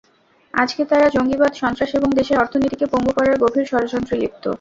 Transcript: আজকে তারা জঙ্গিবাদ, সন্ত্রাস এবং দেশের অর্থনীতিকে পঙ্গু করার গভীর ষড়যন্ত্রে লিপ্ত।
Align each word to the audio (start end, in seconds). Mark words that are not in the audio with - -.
আজকে 0.53 0.81
তারা 0.85 1.07
জঙ্গিবাদ, 1.09 1.51
সন্ত্রাস 1.55 1.91
এবং 1.95 2.09
দেশের 2.19 2.37
অর্থনীতিকে 2.37 2.85
পঙ্গু 2.93 3.11
করার 3.17 3.35
গভীর 3.43 3.65
ষড়যন্ত্রে 3.71 4.15
লিপ্ত। 4.21 4.43